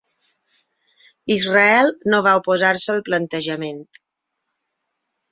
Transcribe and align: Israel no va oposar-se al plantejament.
Israel 1.33 1.91
no 2.13 2.21
va 2.27 2.31
oposar-se 2.39 2.91
al 2.93 3.03
plantejament. 3.09 3.77